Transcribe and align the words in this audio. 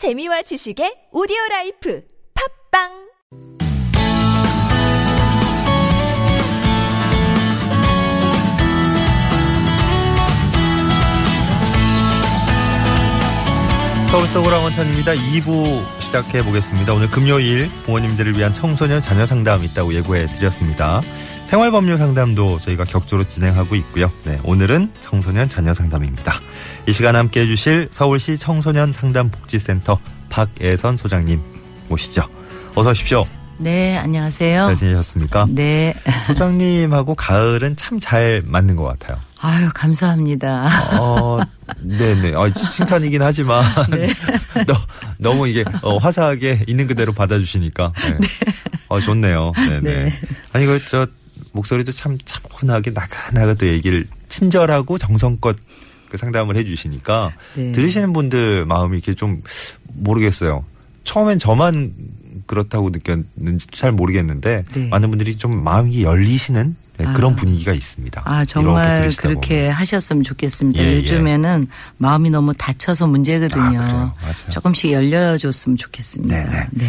재미와 0.00 0.40
지식의 0.48 1.12
오디오 1.12 1.36
라이프. 1.50 2.00
팟빵 2.32 3.09
서울 14.10 14.26
서구랑 14.26 14.64
원찬입니다. 14.64 15.12
2부 15.12 16.00
시작해 16.00 16.42
보겠습니다. 16.42 16.92
오늘 16.92 17.08
금요일 17.08 17.70
부모님들을 17.84 18.36
위한 18.36 18.52
청소년 18.52 19.00
자녀 19.00 19.24
상담 19.24 19.62
있다고 19.62 19.94
예고해 19.94 20.26
드렸습니다. 20.26 21.00
생활법률 21.44 21.96
상담도 21.96 22.58
저희가 22.58 22.82
격주로 22.82 23.22
진행하고 23.22 23.76
있고요. 23.76 24.10
네, 24.24 24.40
오늘은 24.42 24.90
청소년 25.00 25.46
자녀 25.46 25.72
상담입니다. 25.74 26.32
이 26.88 26.92
시간 26.92 27.14
함께 27.14 27.42
해주실 27.42 27.90
서울시 27.92 28.36
청소년 28.36 28.90
상담 28.90 29.30
복지센터 29.30 30.00
박애선 30.28 30.96
소장님 30.96 31.40
모시죠. 31.88 32.24
어서 32.74 32.90
오십시오. 32.90 33.24
네, 33.60 33.94
안녕하세요. 33.98 34.58
잘 34.58 34.76
지내셨습니까? 34.76 35.46
네. 35.50 35.92
소장님하고 36.26 37.14
가을은 37.14 37.76
참 37.76 38.00
잘 38.00 38.42
맞는 38.46 38.76
것 38.76 38.84
같아요. 38.84 39.18
아유, 39.38 39.68
감사합니다. 39.74 40.66
어, 40.98 41.38
네네. 41.82 42.32
어, 42.34 42.50
칭찬이긴 42.50 43.20
하지만. 43.20 43.62
네. 43.90 44.08
너, 44.66 44.74
너무 45.18 45.46
이게 45.46 45.64
어, 45.82 45.98
화사하게 45.98 46.64
있는 46.66 46.86
그대로 46.86 47.12
받아주시니까. 47.12 47.92
네. 47.96 48.18
어, 48.88 48.98
좋네요. 48.98 49.52
네네. 49.54 49.80
네. 49.80 50.12
아니, 50.54 50.64
그, 50.64 50.78
저, 50.88 51.06
목소리도 51.52 51.92
참 51.92 52.16
차분하게 52.24 52.92
또 53.56 53.66
얘기를 53.66 54.06
친절하고 54.30 54.96
정성껏 54.96 55.56
그 56.08 56.16
상담을 56.16 56.56
해 56.56 56.64
주시니까 56.64 57.32
네. 57.54 57.72
들으시는 57.72 58.12
분들 58.14 58.64
마음이 58.66 58.96
이렇게 58.96 59.14
좀 59.14 59.42
모르겠어요. 59.92 60.64
처음엔 61.04 61.38
저만 61.38 61.92
그렇다고 62.50 62.90
느꼈는지 62.90 63.68
잘 63.70 63.92
모르겠는데 63.92 64.64
네. 64.72 64.88
많은 64.88 65.10
분들이 65.10 65.36
좀 65.36 65.62
마음이 65.62 66.02
열리시는 66.02 66.74
네, 66.98 67.04
그런 67.14 67.32
아. 67.32 67.36
분위기가 67.36 67.72
있습니다. 67.72 68.22
아, 68.24 68.44
정말 68.44 69.08
그렇게 69.16 69.60
보면. 69.60 69.72
하셨으면 69.72 70.24
좋겠습니다. 70.24 70.82
예, 70.82 70.86
예. 70.86 70.96
요즘에는 70.96 71.68
마음이 71.98 72.30
너무 72.30 72.52
다쳐서 72.52 73.06
문제거든요. 73.06 73.80
아. 73.80 74.12
조금씩 74.50 74.90
열려줬으면 74.90 75.78
좋겠습니다. 75.78 76.48
네네. 76.48 76.68
네. 76.72 76.86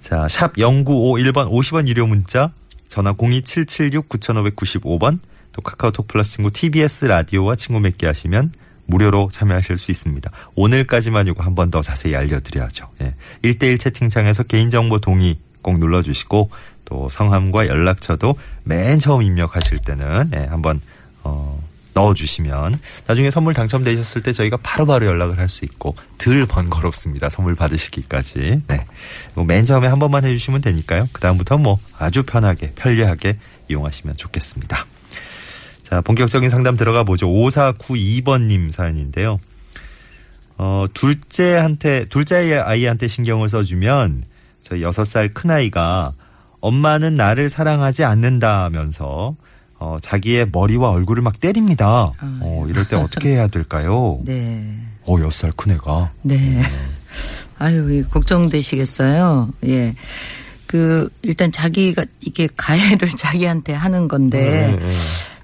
자, 0.00 0.26
샵 0.26 0.54
0951번 0.54 1.50
50원 1.50 1.86
유료 1.86 2.06
문자, 2.06 2.50
전화 2.88 3.12
02776-9595번, 3.12 5.18
또 5.52 5.60
카카오톡 5.60 6.08
플러스 6.08 6.36
친구 6.36 6.50
TBS 6.50 7.04
라디오와 7.04 7.56
친구 7.56 7.78
맺기 7.78 8.06
하시면 8.06 8.52
무료로 8.86 9.30
참여하실 9.32 9.78
수 9.78 9.90
있습니다. 9.90 10.30
오늘까지만 10.54 11.26
이거 11.26 11.42
한번 11.42 11.70
더 11.70 11.80
자세히 11.82 12.14
알려드려야죠. 12.16 12.90
예. 13.02 13.14
1대1 13.42 13.80
채팅창에서 13.80 14.42
개인정보 14.44 14.98
동의 15.00 15.38
꼭 15.62 15.78
눌러주시고 15.78 16.50
또 16.84 17.08
성함과 17.08 17.66
연락처도 17.66 18.34
맨 18.64 18.98
처음 18.98 19.22
입력하실 19.22 19.78
때는 19.78 20.30
예, 20.34 20.44
한번 20.44 20.80
어, 21.22 21.58
넣어주시면 21.94 22.78
나중에 23.06 23.30
선물 23.30 23.54
당첨되셨을 23.54 24.22
때 24.22 24.32
저희가 24.32 24.58
바로바로 24.58 25.06
연락을 25.06 25.38
할 25.38 25.48
수 25.48 25.64
있고 25.64 25.94
덜 26.18 26.44
번거롭습니다. 26.46 27.30
선물 27.30 27.54
받으시기까지. 27.54 28.62
네. 28.66 28.86
뭐맨 29.34 29.64
처음에 29.64 29.86
한 29.86 29.98
번만 29.98 30.24
해주시면 30.24 30.60
되니까요. 30.60 31.08
그 31.12 31.20
다음부터 31.20 31.58
뭐 31.58 31.78
아주 31.98 32.24
편하게 32.24 32.72
편리하게 32.74 33.38
이용하시면 33.68 34.16
좋겠습니다. 34.16 34.86
자 35.84 36.00
본격적인 36.00 36.48
상담 36.48 36.76
들어가 36.76 37.04
보죠. 37.04 37.28
5492번님 37.28 38.72
사연인데요. 38.72 39.38
어, 40.56 40.86
둘째한테, 40.94 42.06
둘째 42.06 42.54
아이한테 42.58 43.08
신경을 43.08 43.48
써주면, 43.48 44.24
저 44.60 44.80
여섯 44.80 45.04
살 45.04 45.28
큰아이가 45.34 46.12
엄마는 46.60 47.16
나를 47.16 47.48
사랑하지 47.48 48.04
않는다면서, 48.04 49.36
어, 49.78 49.96
자기의 50.00 50.48
머리와 50.52 50.90
얼굴을 50.90 51.22
막 51.22 51.40
때립니다. 51.40 52.10
어, 52.40 52.66
이럴 52.68 52.86
때 52.86 52.96
어떻게 52.96 53.30
해야 53.30 53.48
될까요? 53.48 54.20
네. 54.24 54.78
어, 55.06 55.16
여섯 55.18 55.32
살 55.32 55.52
큰애가. 55.52 56.12
네. 56.22 56.62
아유, 57.58 57.92
이 57.92 58.02
걱정되시겠어요. 58.04 59.50
예. 59.66 59.94
그, 60.66 61.10
일단 61.22 61.52
자기가 61.52 62.04
이게 62.20 62.48
가해를 62.56 63.10
자기한테 63.18 63.72
하는 63.74 64.08
건데, 64.08 64.68
네, 64.68 64.76
네. 64.76 64.92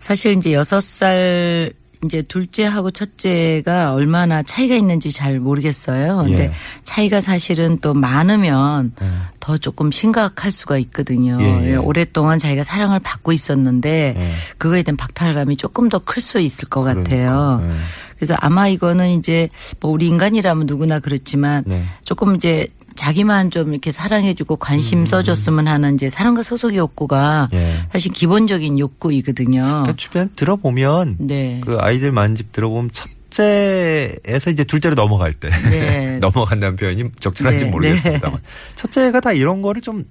사실 0.00 0.36
이제 0.36 0.52
여섯 0.52 0.80
살 0.80 1.72
이제 2.02 2.22
둘째하고 2.22 2.90
첫째가 2.90 3.92
얼마나 3.92 4.42
차이가 4.42 4.74
있는지 4.74 5.12
잘 5.12 5.38
모르겠어요. 5.38 6.24
근데 6.24 6.44
예. 6.44 6.52
차이가 6.82 7.20
사실은 7.20 7.78
또 7.82 7.92
많으면 7.92 8.94
네. 8.98 9.06
더 9.38 9.58
조금 9.58 9.90
심각할 9.90 10.50
수가 10.50 10.78
있거든요. 10.78 11.36
예, 11.42 11.44
예. 11.44 11.70
예, 11.72 11.76
오랫동안 11.76 12.38
자기가 12.38 12.64
사랑을 12.64 13.00
받고 13.00 13.32
있었는데 13.32 14.14
예. 14.16 14.32
그거에 14.56 14.82
대한 14.82 14.96
박탈감이 14.96 15.58
조금 15.58 15.90
더 15.90 15.98
클 15.98 16.22
수 16.22 16.40
있을 16.40 16.70
것 16.70 16.80
같아요. 16.80 17.58
그러니까, 17.60 17.60
네. 17.66 17.74
그래서 18.16 18.34
아마 18.40 18.66
이거는 18.68 19.10
이제 19.18 19.50
뭐 19.80 19.90
우리 19.90 20.06
인간이라면 20.08 20.66
누구나 20.66 21.00
그렇지만 21.00 21.64
네. 21.66 21.84
조금 22.04 22.34
이제 22.34 22.66
자기만 23.04 23.50
좀 23.50 23.70
이렇게 23.72 23.90
사랑해주고 23.92 24.56
관심 24.56 25.06
써줬으면 25.06 25.66
하는 25.68 25.94
이제 25.94 26.10
사랑과 26.10 26.42
소속의 26.42 26.76
욕구가 26.76 27.48
음. 27.54 27.56
예. 27.56 27.72
사실 27.92 28.12
기본적인 28.12 28.78
욕구이거든요. 28.78 29.62
그러니까 29.62 29.92
주변 29.96 30.28
들어보면, 30.36 31.16
네. 31.18 31.62
그 31.64 31.78
아이들 31.80 32.12
많은 32.12 32.34
집 32.36 32.52
들어보면 32.52 32.90
첫째에서 32.92 34.50
이제 34.50 34.64
둘째로 34.64 34.94
넘어갈 34.96 35.32
때. 35.32 35.48
네. 35.70 36.18
넘어간다는 36.20 36.76
표현이 36.76 37.04
적절한지 37.20 37.64
네, 37.64 37.70
모르겠습니다만. 37.70 38.38
첫째가 38.76 39.20
다 39.20 39.32
이런 39.32 39.62
거를 39.62 39.80
좀 39.80 40.04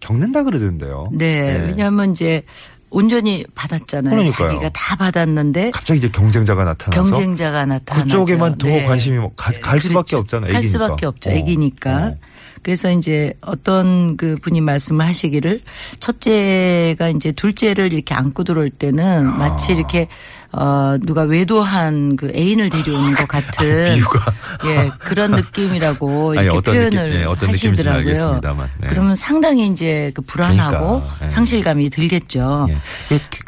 겪는다 0.00 0.42
그러던데요. 0.42 1.08
네. 1.12 1.26
예. 1.62 1.66
왜냐하면 1.68 2.12
이제 2.12 2.42
온전히 2.90 3.44
받았잖아요. 3.54 4.14
그러니까요. 4.14 4.48
자기가 4.50 4.70
다 4.74 4.96
받았는데 4.96 5.70
갑자기 5.70 5.98
이제 5.98 6.10
경쟁자가 6.10 6.64
나타나서 6.64 7.10
경쟁자가 7.10 7.64
나타나죠. 7.64 8.04
그쪽에만 8.04 8.58
더 8.58 8.68
관심이 8.86 9.16
뭐 9.18 9.32
가- 9.34 9.50
갈 9.62 9.80
수밖에 9.80 10.10
그렇죠. 10.10 10.18
없잖아요, 10.18 10.52
갈 10.52 10.58
애기니까. 10.62 10.70
수밖에 10.84 11.06
없죠. 11.06 11.30
어. 11.30 11.32
애기니까. 11.32 11.96
어. 11.96 12.16
그래서 12.64 12.90
이제 12.90 13.34
어떤 13.42 14.16
그 14.16 14.36
분이 14.40 14.62
말씀을 14.62 15.06
하시기를 15.06 15.60
첫째가 16.00 17.10
이제 17.10 17.30
둘째를 17.30 17.92
이렇게 17.92 18.14
안고 18.14 18.42
들어올 18.42 18.70
때는 18.70 19.28
아. 19.28 19.30
마치 19.32 19.72
이렇게 19.72 20.08
어 20.50 20.96
누가 21.02 21.22
외도한 21.22 22.16
그 22.16 22.32
애인을 22.34 22.70
데려오는 22.70 23.12
것 23.14 23.28
같은 23.28 23.86
아, 23.86 23.92
비유가. 23.94 24.32
예 24.66 24.90
그런 25.00 25.32
느낌이라고 25.32 26.30
아니, 26.38 26.42
이렇게 26.42 26.56
어떤 26.56 26.74
표현을 26.74 26.90
느낌, 26.90 27.20
예, 27.20 27.50
하시더라고요. 27.50 28.40
네. 28.80 28.88
그러면 28.88 29.14
상당히 29.14 29.66
이제 29.66 30.10
그 30.14 30.22
불안하고 30.22 31.02
그러니까, 31.02 31.24
예. 31.24 31.28
상실감이 31.28 31.90
들겠죠. 31.90 32.68
예. 32.70 32.78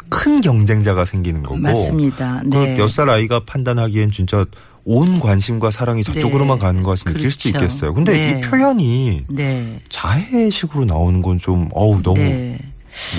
큰 0.09 0.41
경쟁자가 0.41 1.05
생기는 1.05 1.41
거고. 1.41 1.57
맞습니다. 1.57 2.41
네. 2.45 2.75
그몇 2.75 2.91
살 2.91 3.09
아이가 3.09 3.41
판단하기엔 3.45 4.11
진짜 4.11 4.45
온 4.89 5.19
관심과 5.19 5.69
사랑이 5.69 6.01
저쪽으로만 6.01 6.59
네. 6.59 6.65
가는 6.65 6.81
것 6.81 6.91
같이 6.91 7.03
느낄 7.03 7.29
수도 7.29 7.49
그렇죠. 7.49 7.65
있겠어요. 7.65 7.93
근데 7.93 8.13
네. 8.13 8.29
이 8.39 8.41
표현이 8.41 9.23
네. 9.29 9.79
자해식으로 9.89 10.85
나오는 10.85 11.21
건 11.21 11.37
좀 11.39 11.67
어우 11.73 12.01
너무 12.01 12.19
네. 12.19 12.57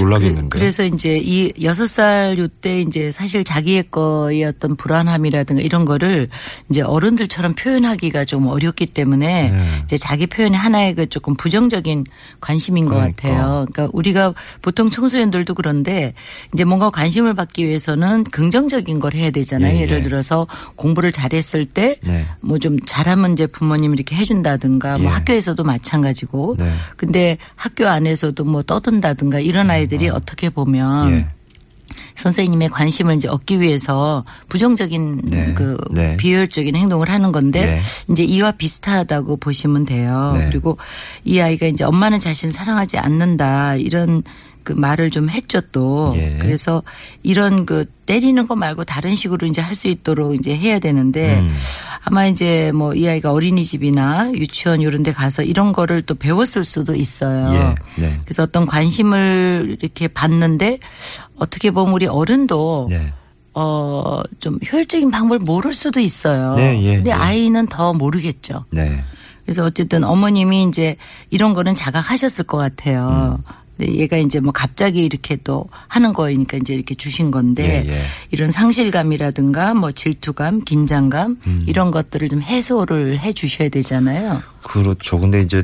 놀라겠는데. 0.00 0.48
그, 0.48 0.58
래서 0.58 0.84
이제 0.84 1.18
이 1.22 1.52
여섯 1.62 1.86
살 1.86 2.36
요때 2.38 2.82
이제 2.82 3.10
사실 3.10 3.44
자기의 3.44 3.84
거의 3.90 4.44
어떤 4.44 4.76
불안함이라든가 4.76 5.62
이런 5.62 5.84
거를 5.84 6.28
이제 6.68 6.80
어른들처럼 6.80 7.54
표현하기가 7.54 8.24
좀 8.24 8.46
어렵기 8.48 8.86
때문에 8.86 9.50
네. 9.50 9.82
이제 9.84 9.96
자기 9.96 10.26
표현이 10.26 10.56
하나의 10.56 10.94
그 10.94 11.08
조금 11.08 11.34
부정적인 11.34 12.04
관심인 12.40 12.86
것 12.86 12.96
그러니까. 12.96 13.22
같아요. 13.22 13.66
그러니까 13.70 13.88
우리가 13.92 14.34
보통 14.62 14.90
청소년들도 14.90 15.54
그런데 15.54 16.14
이제 16.52 16.64
뭔가 16.64 16.90
관심을 16.90 17.34
받기 17.34 17.66
위해서는 17.66 18.24
긍정적인 18.24 18.98
걸 19.00 19.14
해야 19.14 19.30
되잖아요. 19.30 19.74
예, 19.74 19.78
예. 19.78 19.82
예를 19.82 20.02
들어서 20.02 20.46
공부를 20.74 21.12
잘했을 21.12 21.66
때 21.66 21.96
네. 22.02 22.26
뭐좀 22.40 22.80
잘하면 22.80 23.34
이제 23.34 23.46
부모님 23.46 23.94
이렇게 23.94 24.16
해준다든가 24.16 24.98
뭐 24.98 25.10
예. 25.10 25.14
학교에서도 25.14 25.62
마찬가지고 25.62 26.56
네. 26.58 26.72
근데 26.96 27.38
학교 27.54 27.86
안에서도 27.86 28.42
뭐 28.44 28.62
떠든다든가 28.62 29.40
이런 29.40 29.67
아이들이 29.70 30.08
어 30.08 30.20
떻게 30.20 30.50
보면 30.50 31.12
예. 31.12 31.26
선생님의 32.18 32.68
관심을 32.70 33.16
이제 33.16 33.28
얻기 33.28 33.60
위해서 33.60 34.24
부정적인 34.48 35.22
네. 35.24 35.54
그 35.54 35.78
네. 35.90 36.16
비효율적인 36.16 36.74
행동을 36.74 37.08
하는 37.10 37.32
건데 37.32 37.66
네. 37.66 37.80
이제 38.10 38.24
이와 38.24 38.52
비슷하다고 38.52 39.36
보시면 39.36 39.84
돼요. 39.84 40.34
네. 40.36 40.46
그리고 40.48 40.78
이 41.24 41.40
아이가 41.40 41.66
이제 41.66 41.84
엄마는 41.84 42.18
자신을 42.18 42.52
사랑하지 42.52 42.98
않는다 42.98 43.76
이런 43.76 44.22
그 44.62 44.72
말을 44.72 45.10
좀 45.10 45.28
했죠 45.30 45.60
또. 45.72 46.12
예. 46.16 46.38
그래서 46.40 46.82
이런 47.22 47.64
그 47.66 47.84
때리는 48.06 48.46
거 48.46 48.56
말고 48.56 48.84
다른 48.84 49.14
식으로 49.14 49.46
이제 49.46 49.60
할 49.60 49.74
수 49.74 49.88
있도록 49.88 50.34
이제 50.34 50.56
해야 50.56 50.78
되는데 50.78 51.38
음. 51.38 51.54
아마 52.04 52.26
이제 52.26 52.72
뭐 52.74 52.92
이 52.94 53.06
아이가 53.08 53.32
어린이집이나 53.32 54.32
유치원 54.34 54.80
이런 54.80 55.02
데 55.02 55.12
가서 55.12 55.42
이런 55.42 55.72
거를 55.72 56.02
또 56.02 56.14
배웠을 56.14 56.64
수도 56.64 56.94
있어요. 56.94 57.74
예. 57.96 58.00
네. 58.02 58.20
그래서 58.24 58.42
어떤 58.42 58.66
관심을 58.66 59.76
이렇게 59.80 60.08
받는데 60.08 60.78
어떻게 61.36 61.70
보면 61.70 61.92
우리 61.92 62.06
어른도 62.06 62.88
네. 62.90 63.12
어, 63.54 64.20
좀 64.40 64.58
효율적인 64.70 65.10
방법을 65.10 65.40
모를 65.44 65.74
수도 65.74 66.00
있어요. 66.00 66.54
네, 66.54 66.80
예, 66.84 66.96
근데 66.96 67.10
예. 67.10 67.14
아이는 67.14 67.66
더 67.66 67.92
모르겠죠. 67.92 68.64
네. 68.70 69.02
그래서 69.44 69.64
어쨌든 69.64 70.04
어머님이 70.04 70.64
이제 70.64 70.96
이런 71.30 71.54
거는 71.54 71.74
자각하셨을 71.74 72.44
것 72.46 72.58
같아요. 72.58 73.38
음. 73.38 73.52
근데 73.78 73.94
얘가 73.94 74.16
이제 74.16 74.40
뭐 74.40 74.52
갑자기 74.52 75.04
이렇게 75.04 75.36
또 75.44 75.66
하는 75.86 76.12
거니까 76.12 76.56
이제 76.56 76.74
이렇게 76.74 76.94
주신 76.94 77.30
건데 77.30 77.86
예, 77.88 77.92
예. 77.92 78.02
이런 78.30 78.50
상실감이라든가 78.50 79.74
뭐 79.74 79.92
질투감, 79.92 80.64
긴장감 80.64 81.38
음. 81.46 81.58
이런 81.66 81.90
것들을 81.90 82.28
좀 82.28 82.42
해소를 82.42 83.18
해 83.20 83.32
주셔야 83.32 83.68
되잖아요. 83.68 84.42
그렇죠. 84.62 85.18
근데 85.20 85.40
이제 85.40 85.62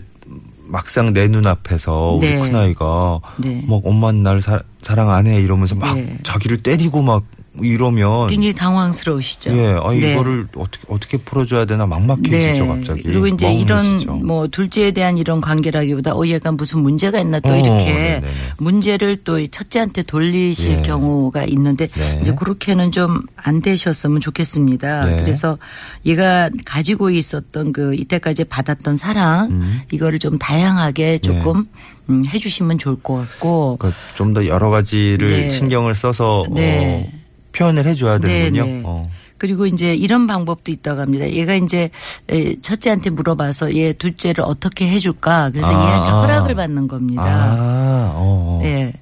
막상 0.66 1.12
내 1.12 1.28
눈앞에서 1.28 2.14
우리 2.18 2.30
네. 2.30 2.38
큰아이가 2.38 3.20
네. 3.38 3.64
막 3.66 3.80
엄마는 3.84 4.22
날 4.22 4.40
사, 4.40 4.60
사랑 4.80 5.10
안 5.10 5.26
해 5.26 5.40
이러면서 5.40 5.74
막 5.74 5.94
네. 5.94 6.16
자기를 6.22 6.62
때리고 6.62 7.02
막 7.02 7.24
이러면 7.60 8.26
굉장히 8.26 8.52
당황스러우시죠. 8.54 9.52
예, 9.56 9.76
아 9.80 9.92
네. 9.92 10.12
이거를 10.12 10.48
어떻게 10.56 10.84
어떻게 10.88 11.16
풀어줘야 11.18 11.64
되나 11.66 11.86
막막해지죠 11.86 12.66
갑자기. 12.66 13.02
그리고 13.02 13.26
이제 13.26 13.46
멍해지죠. 13.46 14.04
이런 14.12 14.26
뭐 14.26 14.48
둘째에 14.48 14.90
대한 14.90 15.18
이런 15.18 15.40
관계라기보다 15.40 16.14
어 16.14 16.26
얘가 16.26 16.50
무슨 16.52 16.80
문제가 16.80 17.20
있나 17.20 17.40
또 17.40 17.50
어, 17.50 17.56
이렇게 17.56 17.84
네네네. 17.84 18.28
문제를 18.58 19.18
또이 19.18 19.48
첫째한테 19.48 20.02
돌리실 20.02 20.78
예. 20.78 20.82
경우가 20.82 21.44
있는데 21.44 21.86
네. 21.86 22.18
이제 22.22 22.34
그렇게는 22.34 22.90
좀 22.90 23.22
안 23.44 23.60
되셨으면 23.60 24.20
좋겠습니다. 24.20 25.04
네. 25.04 25.16
그래서 25.22 25.58
얘가 26.06 26.48
가지고 26.64 27.10
있었던 27.10 27.72
그 27.72 27.94
이때까지 27.94 28.44
받았던 28.44 28.96
사랑 28.96 29.50
음. 29.50 29.80
이거를 29.92 30.18
좀 30.18 30.38
다양하게 30.38 31.18
조금 31.18 31.68
음, 32.08 32.24
해주시면 32.26 32.78
좋을 32.78 32.96
것 33.02 33.16
같고 33.16 33.76
그러니까 33.78 34.00
좀 34.14 34.34
더 34.34 34.46
여러 34.46 34.70
가지를 34.70 35.28
네. 35.28 35.50
신경을 35.50 35.94
써서 35.94 36.44
네. 36.50 37.06
어, 37.12 37.23
표현을 37.56 37.86
해줘야 37.86 38.18
되는군요. 38.18 38.64
네, 38.64 38.72
네. 38.72 38.82
어. 38.84 39.08
그리고 39.38 39.66
이제 39.66 39.94
이런 39.94 40.26
방법도 40.26 40.72
있다고 40.72 41.00
합니다. 41.00 41.28
얘가 41.28 41.54
이제 41.54 41.90
에, 42.30 42.54
첫째한테 42.62 43.10
물어봐서 43.10 43.74
얘 43.76 43.92
둘째를 43.92 44.42
어떻게 44.44 44.88
해줄까. 44.88 45.50
그래서 45.50 45.68
아, 45.68 45.86
얘한테 45.88 46.10
아. 46.10 46.20
허락을 46.20 46.54
받는 46.54 46.88
겁니다. 46.88 47.22
아, 47.24 48.12
어, 48.14 48.60
어. 48.62 48.64
예. 48.64 48.92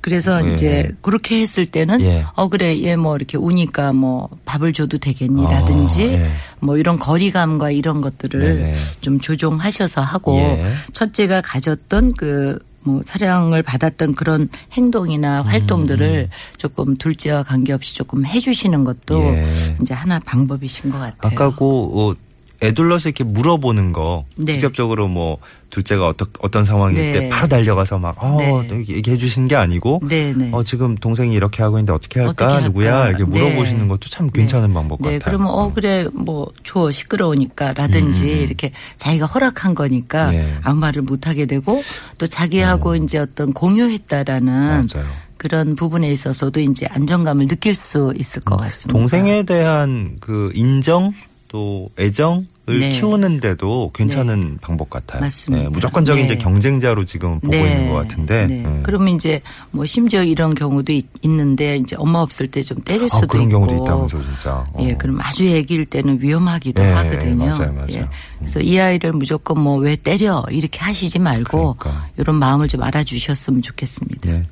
그래서 0.00 0.44
예. 0.48 0.52
이제 0.54 0.90
그렇게 1.00 1.40
했을 1.40 1.64
때는 1.64 2.00
예. 2.00 2.24
어 2.34 2.48
그래 2.48 2.82
얘 2.82 2.96
뭐 2.96 3.14
이렇게 3.16 3.38
우니까 3.38 3.92
뭐 3.92 4.28
밥을 4.44 4.72
줘도 4.72 4.98
되겠니라든지 4.98 6.02
아, 6.02 6.06
예. 6.06 6.30
뭐 6.60 6.76
이런 6.76 6.98
거리감과 6.98 7.70
이런 7.70 8.00
것들을 8.00 8.40
네네. 8.40 8.76
좀 9.00 9.20
조정하셔서 9.20 10.00
하고 10.00 10.38
예. 10.38 10.64
첫째가 10.92 11.42
가졌던 11.42 12.14
그 12.14 12.58
뭐 12.84 13.00
사랑을 13.04 13.62
받았던 13.62 14.14
그런 14.14 14.48
행동이나 14.72 15.42
활동들을 15.42 16.28
조금 16.56 16.96
둘째와 16.96 17.42
관계없이 17.42 17.94
조금 17.94 18.26
해주시는 18.26 18.84
것도 18.84 19.20
음. 19.20 19.34
예. 19.34 19.76
이제 19.80 19.94
하나 19.94 20.18
방법이신 20.18 20.90
것 20.90 20.98
같아요. 20.98 21.32
아까 21.32 21.54
그 21.54 21.64
어, 21.64 22.14
애둘러서 22.62 23.08
이렇게 23.08 23.24
물어보는 23.24 23.92
거 23.92 24.24
네. 24.36 24.52
직접적으로 24.52 25.08
뭐 25.08 25.38
둘째가 25.70 26.06
어떤 26.06 26.28
어떤 26.40 26.64
상황일 26.64 26.96
네. 26.96 27.12
때 27.12 27.28
바로 27.30 27.48
달려가서 27.48 27.98
막 27.98 28.16
어, 28.22 28.36
네. 28.38 28.84
얘기해 28.88 29.16
주시는 29.16 29.48
게 29.48 29.56
아니고 29.56 30.02
네네. 30.06 30.50
어 30.52 30.62
지금 30.62 30.94
동생이 30.96 31.34
이렇게 31.34 31.62
하고 31.62 31.78
있는데 31.78 31.92
어떻게 31.92 32.20
할까 32.20 32.30
어떻게 32.32 32.44
할까? 32.52 32.66
누구야 32.68 33.08
이렇게 33.08 33.24
네. 33.24 33.30
물어보시는 33.30 33.88
것도 33.88 34.08
참 34.10 34.28
괜찮은 34.30 34.72
방법 34.74 35.00
네, 35.02 35.18
같아요. 35.18 35.36
그러면 35.38 35.54
어 35.54 35.72
그래 35.72 36.06
뭐 36.12 36.46
줘 36.62 36.90
시끄러우니까라든지 36.90 38.22
음, 38.22 38.28
음, 38.28 38.32
음. 38.32 38.38
이렇게 38.38 38.72
자기가 38.96 39.26
허락한 39.26 39.74
거니까 39.74 40.30
네. 40.30 40.58
아무 40.62 40.80
말을 40.80 41.02
못 41.02 41.26
하게 41.26 41.46
되고 41.46 41.82
또 42.18 42.26
자기하고 42.26 42.96
이제 42.96 43.18
어떤 43.18 43.52
공유했다라는 43.52 44.88
맞아요. 44.92 45.06
그런 45.36 45.74
부분에 45.74 46.10
있어서도 46.12 46.60
이제 46.60 46.86
안정감을 46.86 47.48
느낄 47.48 47.74
수 47.74 48.12
있을 48.16 48.42
것 48.42 48.56
같습니다. 48.56 48.96
동생에 48.98 49.42
대한 49.44 50.16
그 50.20 50.52
인정 50.54 51.12
또 51.48 51.90
애정을 51.98 52.46
네. 52.66 52.88
키우는데도 52.90 53.90
괜찮은 53.92 54.58
방법 54.60 54.88
같아요. 54.88 55.20
맞습니다. 55.20 55.64
네, 55.64 55.68
무조건적인 55.68 56.26
네. 56.26 56.32
이제 56.34 56.36
경쟁자로 56.42 57.04
지금 57.04 57.40
보고 57.40 57.56
있는 57.56 57.88
것 57.90 57.94
같은데. 57.96 58.46
네. 58.46 58.62
네. 58.62 58.80
그러면 58.84 59.14
이제 59.16 59.42
뭐 59.72 59.84
심지어 59.84 60.22
이런 60.22 60.54
경우도 60.54 60.92
있, 60.92 61.06
는데 61.24 61.76
이제 61.76 61.96
엄마 61.98 62.20
없을 62.20 62.46
때 62.48 62.62
좀 62.62 62.78
때릴 62.82 63.04
아, 63.04 63.08
수도 63.08 63.26
그런 63.26 63.48
있고. 63.48 63.66
경우도 63.66 63.82
있다면서 63.84 64.22
진짜. 64.22 64.64
어. 64.72 64.78
예, 64.80 64.94
그럼 64.94 65.18
아주 65.20 65.44
애기일 65.44 65.86
때는 65.86 66.18
위험하기도 66.22 66.80
네, 66.80 66.92
하거든요. 66.92 67.36
맞아요, 67.46 67.72
맞아요. 67.72 67.86
예. 67.94 68.08
그래서 68.38 68.60
이 68.60 68.78
아이를 68.78 69.12
무조건 69.12 69.60
뭐 69.60 69.82
왜 69.82 69.96
때려 69.96 70.44
이렇게 70.50 70.78
하시지 70.80 71.18
말고 71.18 71.74
그러니까. 71.78 72.06
이런 72.16 72.36
마음을 72.36 72.68
좀 72.68 72.82
알아주셨으면 72.84 73.62
좋겠습니다. 73.62 74.30
네. 74.30 74.44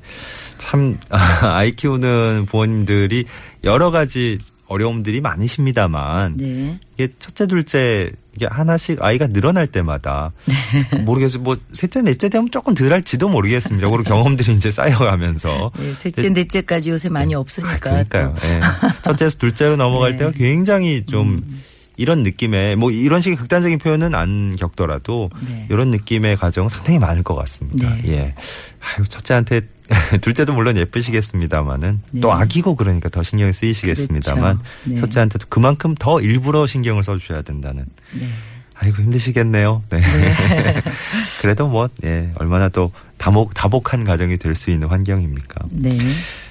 참 0.57 0.97
아이 1.41 1.71
키우는 1.71 2.47
부모님들이 2.49 3.25
여러 3.63 3.91
가지 3.91 4.37
어려움들이 4.71 5.21
많으십니다만 5.21 6.37
네. 6.37 6.79
이게 6.95 7.09
첫째 7.19 7.45
둘째 7.47 8.11
이게 8.35 8.47
하나씩 8.49 9.01
아이가 9.03 9.27
늘어날 9.27 9.67
때마다 9.67 10.31
네. 10.45 10.97
모르겠어요. 11.03 11.43
뭐 11.43 11.57
셋째 11.71 12.01
넷째 12.01 12.29
되면 12.29 12.49
조금 12.49 12.73
덜할지도 12.73 13.27
모르겠습니다. 13.27 13.89
그리고 13.89 14.03
경험들이 14.03 14.53
이제 14.55 14.71
쌓여가면서 14.71 15.71
네, 15.77 15.93
셋째, 15.93 16.29
넷째까지 16.29 16.89
요새 16.89 17.09
많이 17.09 17.35
없으니까. 17.35 17.73
아, 17.73 17.77
그러니까요. 17.79 18.33
또. 18.39 18.47
예. 18.47 18.61
첫째에서 19.03 19.37
둘째로 19.37 19.75
넘어갈 19.75 20.11
네. 20.15 20.17
때가 20.17 20.31
굉장히 20.31 21.05
좀 21.05 21.43
음. 21.45 21.63
이런 22.01 22.23
느낌의 22.23 22.75
뭐 22.75 22.89
이런 22.91 23.21
식의 23.21 23.37
극단적인 23.37 23.77
표현은 23.77 24.15
안 24.15 24.55
겪더라도 24.55 25.29
네. 25.47 25.67
이런 25.69 25.91
느낌의 25.91 26.35
가정 26.35 26.67
상당히 26.67 26.97
많을 26.97 27.21
것 27.21 27.35
같습니다. 27.35 27.89
네. 27.95 28.01
예. 28.07 28.35
아유, 28.79 29.07
첫째한테 29.07 29.61
둘째도 30.21 30.53
물론 30.53 30.77
예쁘시겠습니다만은 30.77 32.01
네. 32.13 32.21
또 32.21 32.31
아기고 32.33 32.75
그러니까 32.75 33.09
더 33.09 33.21
신경이 33.23 33.53
쓰이시겠습니다만 33.53 34.57
그렇죠. 34.57 34.89
네. 34.89 34.95
첫째한테도 34.95 35.47
그만큼 35.49 35.95
더 35.95 36.19
일부러 36.21 36.65
신경을 36.65 37.03
써 37.03 37.15
주셔야 37.17 37.41
된다는. 37.43 37.85
네. 38.19 38.27
아이고 38.73 38.99
힘드시겠네요. 39.03 39.83
네. 39.89 40.01
그래도 41.41 41.67
뭐 41.67 41.87
예, 42.03 42.31
얼마나 42.35 42.67
또 42.69 42.91
다복 43.19 43.53
다복한 43.53 44.03
가정이 44.03 44.37
될 44.37 44.55
수 44.55 44.71
있는 44.71 44.87
환경입니까? 44.87 45.65
네. 45.69 45.97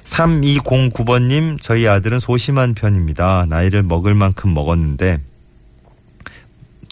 3209번 0.05 1.27
님, 1.27 1.59
저희 1.61 1.87
아들은 1.89 2.21
소심한 2.21 2.75
편입니다. 2.75 3.47
나이를 3.49 3.83
먹을 3.83 4.15
만큼 4.15 4.55
먹었는데, 4.55 5.21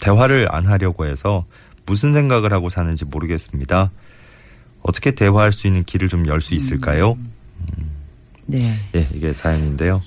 대화를 0.01 0.47
안 0.53 0.65
하려고 0.65 1.05
해서 1.05 1.45
무슨 1.85 2.13
생각을 2.13 2.53
하고 2.53 2.69
사는지 2.69 3.05
모르겠습니다. 3.05 3.91
어떻게 4.81 5.11
대화할 5.11 5.51
수 5.51 5.67
있는 5.67 5.83
길을 5.83 6.07
좀 6.07 6.25
열 6.27 6.39
수 6.41 6.55
있을까요? 6.55 7.17
네. 8.45 8.75
예, 8.95 9.07
이게 9.13 9.33
사연인데요. 9.33 10.01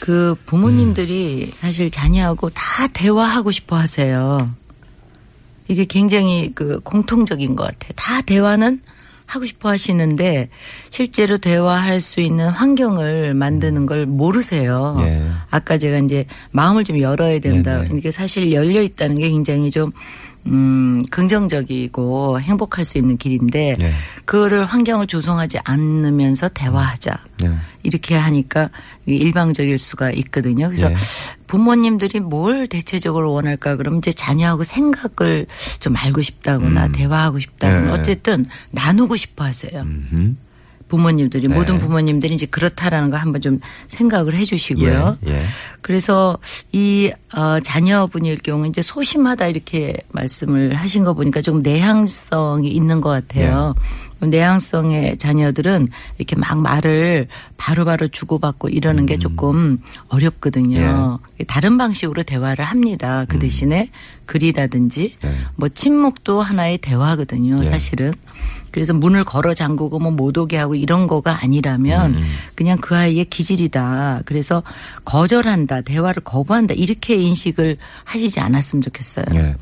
그 0.00 0.36
부모님들이 0.46 1.52
사실 1.54 1.90
자녀하고 1.90 2.50
다 2.50 2.86
대화하고 2.92 3.50
싶어 3.50 3.76
하세요. 3.76 4.38
이게 5.68 5.84
굉장히 5.84 6.52
그 6.54 6.80
공통적인 6.80 7.56
것 7.56 7.64
같아요. 7.64 7.92
다 7.96 8.20
대화는 8.20 8.82
하고 9.26 9.44
싶어 9.44 9.68
하시는데 9.68 10.48
실제로 10.90 11.36
대화할 11.38 12.00
수 12.00 12.20
있는 12.20 12.48
환경을 12.48 13.34
만드는 13.34 13.86
걸 13.86 14.06
모르세요. 14.06 14.96
예. 15.00 15.22
아까 15.50 15.78
제가 15.78 15.98
이제 15.98 16.26
마음을 16.52 16.84
좀 16.84 17.00
열어야 17.00 17.40
된다. 17.40 17.82
네네. 17.82 17.98
이게 17.98 18.10
사실 18.10 18.52
열려 18.52 18.80
있다는 18.82 19.18
게 19.18 19.28
굉장히 19.28 19.70
좀 19.70 19.92
음, 20.46 21.02
긍정적이고 21.10 22.40
행복할 22.40 22.84
수 22.84 22.98
있는 22.98 23.16
길인데 23.16 23.74
예. 23.80 23.92
그거를 24.24 24.64
환경을 24.64 25.08
조성하지 25.08 25.58
않으면서 25.64 26.48
대화하자. 26.48 27.18
네. 27.42 27.50
이렇게 27.82 28.14
하니까 28.14 28.70
일방적일 29.06 29.78
수가 29.78 30.10
있거든요. 30.12 30.68
그래서 30.68 30.90
예. 30.90 30.94
부모님들이 31.46 32.20
뭘 32.20 32.66
대체적으로 32.66 33.32
원할까 33.32 33.76
그러면 33.76 33.98
이제 33.98 34.12
자녀하고 34.12 34.64
생각을 34.64 35.46
좀 35.80 35.96
알고 35.96 36.22
싶다거나 36.22 36.86
음. 36.86 36.92
대화하고 36.92 37.38
싶다거나 37.38 37.88
예. 37.88 37.92
어쨌든 37.92 38.46
나누고 38.72 39.16
싶어 39.16 39.44
하세요. 39.44 39.80
음흠. 39.80 40.34
부모님들이 40.88 41.48
네. 41.48 41.54
모든 41.54 41.78
부모님들이 41.78 42.34
이제 42.34 42.46
그렇다라는 42.46 43.10
거 43.10 43.16
한번 43.16 43.40
좀 43.40 43.60
생각을 43.88 44.36
해 44.36 44.44
주시고요. 44.44 45.18
예. 45.26 45.30
예. 45.30 45.42
그래서 45.80 46.38
이 46.72 47.10
어, 47.34 47.58
자녀분일 47.60 48.38
경우 48.38 48.66
이제 48.66 48.82
소심하다 48.82 49.48
이렇게 49.48 49.96
말씀을 50.12 50.74
하신 50.74 51.04
거 51.04 51.14
보니까 51.14 51.40
좀 51.42 51.60
내향성이 51.60 52.68
있는 52.68 53.00
것 53.00 53.10
같아요. 53.10 53.74
네. 53.76 53.82
내향성의 54.20 55.18
자녀들은 55.18 55.88
이렇게 56.18 56.36
막 56.36 56.58
말을 56.58 57.28
바로바로 57.56 58.08
주고받고 58.08 58.68
이러는 58.68 59.04
음. 59.04 59.06
게 59.06 59.18
조금 59.18 59.78
어렵거든요. 60.08 61.18
예. 61.40 61.44
다른 61.44 61.76
방식으로 61.78 62.22
대화를 62.22 62.64
합니다. 62.64 63.24
그 63.28 63.38
대신에 63.38 63.90
글이라든지 64.24 65.16
네. 65.22 65.34
뭐 65.56 65.68
침묵도 65.68 66.40
하나의 66.40 66.78
대화거든요. 66.78 67.56
예. 67.60 67.66
사실은. 67.66 68.12
그래서 68.76 68.92
문을 68.92 69.24
걸어 69.24 69.54
잠그고 69.54 69.98
뭐 69.98 70.10
못 70.10 70.36
오게 70.36 70.58
하고 70.58 70.74
이런 70.74 71.06
거가 71.06 71.38
아니라면 71.42 72.16
음. 72.16 72.24
그냥 72.54 72.76
그 72.78 72.94
아이의 72.94 73.24
기질이다. 73.26 74.20
그래서 74.26 74.62
거절한다, 75.06 75.80
대화를 75.80 76.22
거부한다 76.24 76.74
이렇게 76.74 77.14
인식을 77.14 77.78
하시지 78.04 78.38
않았으면 78.38 78.82
좋겠어요. 78.82 79.24
예. 79.34 79.54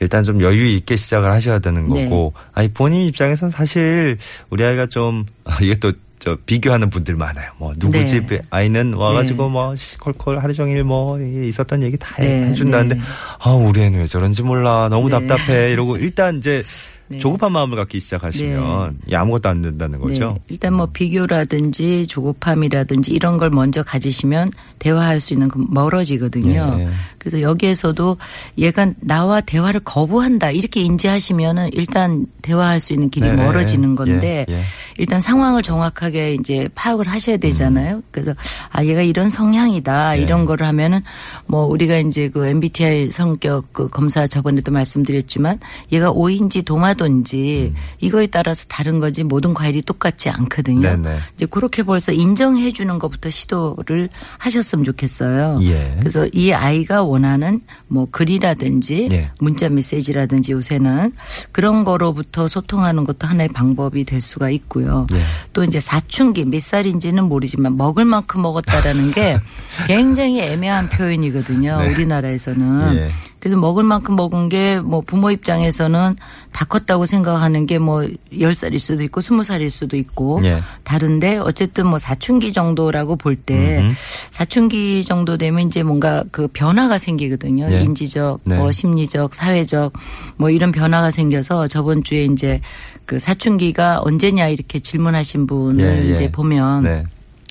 일단 0.00 0.24
좀 0.24 0.40
여유 0.40 0.66
있게 0.66 0.96
시작을 0.96 1.30
하셔야 1.32 1.60
되는 1.60 1.88
네. 1.88 2.04
거고, 2.04 2.32
아니, 2.54 2.66
본인 2.68 3.02
입장에서는 3.02 3.50
사실 3.50 4.16
우리 4.50 4.64
아이가 4.64 4.86
좀, 4.86 5.24
아, 5.44 5.58
이게 5.62 5.76
또저 5.76 6.38
비교하는 6.46 6.90
분들 6.90 7.14
많아요. 7.14 7.52
뭐 7.58 7.72
누구 7.78 7.92
네. 7.98 8.04
집 8.04 8.26
아이는 8.50 8.94
와가지고 8.94 9.44
네. 9.44 9.50
뭐 9.50 9.76
시콜콜 9.76 10.40
하루 10.40 10.54
종일 10.54 10.82
뭐 10.82 11.20
있었던 11.20 11.82
얘기 11.82 11.96
다 11.96 12.16
네, 12.18 12.42
해준다는데 12.46 12.96
네. 12.96 13.00
아 13.38 13.50
우리 13.50 13.80
애는 13.82 14.00
왜 14.00 14.06
저런지 14.06 14.42
몰라 14.42 14.88
너무 14.90 15.08
네. 15.08 15.26
답답해 15.26 15.70
이러고 15.72 15.98
일단 15.98 16.38
이제 16.38 16.64
네. 17.08 17.18
조급한 17.18 17.52
마음을 17.52 17.76
갖기 17.76 18.00
시작하시면 18.00 18.98
이 19.08 19.14
아무것도 19.14 19.48
안 19.48 19.62
된다는 19.62 20.00
거죠. 20.00 20.32
네. 20.32 20.40
일단 20.48 20.74
뭐 20.74 20.86
비교라든지 20.86 22.06
조급함이라든지 22.06 23.12
이런 23.12 23.38
걸 23.38 23.50
먼저 23.50 23.82
가지시면 23.82 24.50
대화할 24.78 25.20
수 25.20 25.32
있는 25.34 25.48
그 25.48 25.64
멀어지거든요. 25.68 26.76
네. 26.76 26.88
그래서 27.18 27.40
여기에서도 27.40 28.16
얘가 28.58 28.92
나와 29.00 29.40
대화를 29.40 29.80
거부한다 29.80 30.50
이렇게 30.50 30.80
인지하시면은 30.80 31.70
일단 31.72 32.26
대화할 32.42 32.80
수 32.80 32.92
있는 32.92 33.10
길이 33.10 33.28
네. 33.28 33.34
멀어지는 33.34 33.96
건데 33.96 34.46
예, 34.48 34.52
예. 34.54 34.62
일단 34.98 35.20
상황을 35.20 35.62
정확하게 35.62 36.34
이제 36.34 36.68
파악을 36.74 37.08
하셔야 37.08 37.36
되잖아요. 37.36 38.02
그래서 38.10 38.32
아 38.70 38.84
얘가 38.84 39.02
이런 39.02 39.28
성향이다 39.28 40.12
네. 40.12 40.20
이런 40.20 40.44
거를 40.44 40.66
하면은 40.68 41.02
뭐 41.46 41.66
우리가 41.66 41.98
이제 41.98 42.28
그 42.28 42.46
MBTI 42.46 43.10
성격 43.10 43.64
그 43.72 43.88
검사 43.88 44.26
저번에도 44.26 44.70
말씀드렸지만 44.72 45.58
얘가 45.92 46.10
O인지 46.10 46.62
도마 46.62 46.94
도인지 46.96 47.74
이거에 48.00 48.26
따라서 48.26 48.64
다른 48.68 48.98
거지 49.00 49.22
모든 49.22 49.52
과일이 49.54 49.82
똑같지 49.82 50.30
않거든요. 50.30 50.88
음. 50.88 51.02
네네. 51.02 51.18
이제 51.34 51.46
그렇게 51.46 51.82
벌써 51.82 52.12
인정해 52.12 52.72
주는 52.72 52.98
것부터 52.98 53.30
시도를 53.30 54.08
하셨으면 54.38 54.84
좋겠어요. 54.84 55.60
예. 55.62 55.96
그래서 55.98 56.26
이 56.32 56.52
아이가 56.52 57.02
원하는 57.02 57.60
뭐 57.88 58.08
글이라든지 58.10 59.08
예. 59.10 59.30
문자 59.38 59.68
메시지라든지 59.68 60.52
요새는 60.52 61.12
그런 61.52 61.84
거로부터 61.84 62.48
소통하는 62.48 63.04
것도 63.04 63.26
하나의 63.26 63.48
방법이 63.48 64.04
될 64.04 64.20
수가 64.20 64.50
있고요. 64.50 65.06
예. 65.12 65.20
또 65.52 65.64
이제 65.64 65.78
사춘기 65.80 66.44
몇 66.44 66.62
살인지는 66.62 67.24
모르지만 67.24 67.76
먹을 67.76 68.04
만큼 68.04 68.42
먹었다라는 68.42 69.10
게 69.12 69.38
굉장히 69.86 70.40
애매한 70.40 70.88
표현이거든요. 70.88 71.80
네. 71.80 71.88
우리나라에서는. 71.90 72.96
예. 72.96 73.10
그래서 73.38 73.58
먹을 73.58 73.84
만큼 73.84 74.16
먹은 74.16 74.48
게 74.48 74.80
뭐 74.86 75.00
부모 75.00 75.30
입장에서는 75.30 76.14
다 76.52 76.64
컸다 76.64 76.85
고 76.96 77.06
생각하는 77.06 77.66
게 77.66 77.78
뭐 77.78 78.02
10살일 78.32 78.78
수도 78.78 79.02
있고 79.04 79.20
20살일 79.20 79.70
수도 79.70 79.96
있고 79.96 80.40
예. 80.44 80.60
다른데 80.84 81.38
어쨌든 81.38 81.86
뭐 81.86 81.98
사춘기 81.98 82.52
정도라고 82.52 83.16
볼 83.16 83.36
때. 83.36 83.82
사춘기 84.30 85.04
정도 85.04 85.36
되면 85.36 85.66
이제 85.66 85.82
뭔가 85.82 86.24
그 86.30 86.48
변화가 86.48 86.98
생기거든요. 86.98 87.68
예. 87.70 87.80
인지적, 87.80 88.40
네. 88.44 88.56
뭐 88.56 88.72
심리적, 88.72 89.34
사회적 89.34 89.92
뭐 90.36 90.50
이런 90.50 90.72
변화가 90.72 91.10
생겨서 91.10 91.66
저번 91.66 92.02
주에 92.02 92.24
이제 92.24 92.60
그 93.04 93.18
사춘기가 93.18 94.00
언제냐 94.02 94.48
이렇게 94.48 94.80
질문하신 94.80 95.46
분을 95.46 96.04
예, 96.04 96.08
예. 96.10 96.14
이제 96.14 96.32
보면 96.32 96.82
네. 96.82 97.04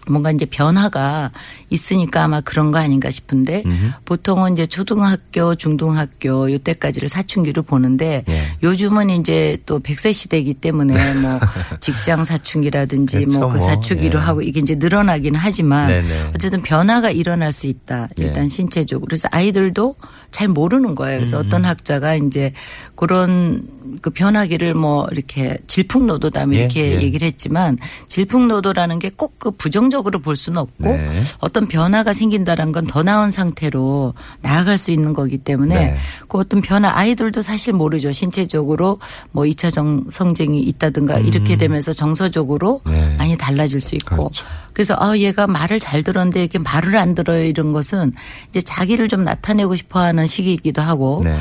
뭔가 0.07 0.31
이제 0.31 0.45
변화가 0.45 1.31
있으니까 1.69 2.23
아마 2.23 2.41
그런 2.41 2.71
거 2.71 2.79
아닌가 2.79 3.11
싶은데 3.11 3.63
음흠. 3.65 3.91
보통은 4.05 4.53
이제 4.53 4.65
초등학교, 4.65 5.55
중등학교 5.55 6.51
요때까지를 6.51 7.09
사춘기로 7.09 7.63
보는데 7.63 8.23
예. 8.29 8.43
요즘은 8.63 9.09
이제 9.09 9.57
또 9.65 9.79
100세 9.79 10.13
시대이기 10.13 10.55
때문에 10.55 11.13
뭐 11.13 11.39
직장 11.79 12.25
사춘기라든지 12.25 13.19
그렇죠, 13.19 13.39
뭐그 13.39 13.57
뭐. 13.57 13.67
사춘기로 13.67 14.19
예. 14.19 14.23
하고 14.23 14.41
이게 14.41 14.59
이제 14.59 14.75
늘어나긴 14.75 15.35
하지만 15.35 15.87
네네. 15.87 16.31
어쨌든 16.35 16.61
변화가 16.61 17.09
일어날 17.11 17.51
수 17.51 17.67
있다. 17.67 18.07
일단 18.17 18.45
예. 18.45 18.49
신체적으로. 18.49 19.07
그래서 19.07 19.27
아이들도 19.31 19.95
잘 20.31 20.47
모르는 20.47 20.95
거예요. 20.95 21.19
그래서 21.19 21.39
음. 21.39 21.45
어떤 21.45 21.65
학자가 21.65 22.15
이제 22.15 22.53
그런 22.95 23.67
그 24.01 24.09
변화기를 24.09 24.73
뭐 24.73 25.07
이렇게 25.11 25.57
질풍노도다 25.67 26.45
뭐 26.45 26.55
예, 26.55 26.59
이렇게 26.59 26.91
예. 26.95 27.01
얘기를 27.01 27.25
했지만 27.27 27.77
질풍노도라는 28.07 28.99
게 28.99 29.09
꼭 29.09 29.35
그 29.37 29.51
부정적으로 29.51 30.19
볼 30.19 30.35
수는 30.35 30.59
없고 30.59 30.89
네. 30.89 31.21
어떤 31.39 31.67
변화가 31.67 32.13
생긴다는 32.13 32.71
건 32.71 32.85
더 32.87 33.03
나은 33.03 33.31
상태로 33.31 34.13
나아갈 34.41 34.77
수 34.77 34.91
있는 34.91 35.13
거기 35.13 35.37
때문에 35.37 35.75
네. 35.75 35.97
그 36.27 36.37
어떤 36.37 36.61
변화 36.61 36.95
아이들도 36.95 37.41
사실 37.41 37.73
모르죠. 37.73 38.11
신체적으로 38.11 38.99
뭐 39.31 39.43
2차 39.45 39.71
정 39.73 40.03
성징이 40.09 40.61
있다든가 40.61 41.17
이렇게 41.19 41.57
되면서 41.57 41.91
정서적으로 41.93 42.81
음. 42.87 42.91
네. 42.91 43.15
많이 43.17 43.37
달라질 43.37 43.79
수 43.79 43.95
있고 43.95 44.15
그렇죠. 44.15 44.45
그래서 44.73 44.95
아 44.99 45.17
얘가 45.17 45.47
말을 45.47 45.79
잘 45.79 46.03
들었는데 46.03 46.41
이렇게 46.41 46.59
말을 46.59 46.95
안 46.97 47.15
들어요 47.15 47.43
이런 47.43 47.71
것은 47.71 48.11
이제 48.49 48.61
자기를 48.61 49.07
좀 49.07 49.23
나타내고 49.23 49.75
싶어 49.75 49.99
하는 50.01 50.25
시기이기도 50.27 50.81
하고 50.81 51.19
네. 51.23 51.37